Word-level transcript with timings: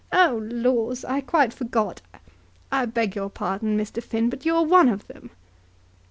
"Oh, 0.11 0.41
laws! 0.49 1.05
I 1.05 1.21
quite 1.21 1.53
forgot. 1.53 2.01
I 2.71 2.85
beg 2.87 3.15
your 3.15 3.29
pardon, 3.29 3.77
Mr. 3.77 4.01
Finn; 4.01 4.31
but 4.31 4.47
you're 4.47 4.65
one 4.65 4.89
of 4.89 5.05
them!" 5.05 5.29